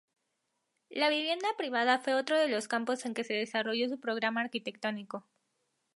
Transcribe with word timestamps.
La 0.89 1.09
vivienda 1.09 1.47
privada 1.59 1.99
fue 1.99 2.15
otro 2.15 2.35
de 2.39 2.47
los 2.47 2.67
campos 2.67 3.05
en 3.05 3.13
que 3.13 3.21
desarrolló 3.21 3.87
su 3.87 3.99
programa 3.99 4.41
arquitectónico. 4.41 5.27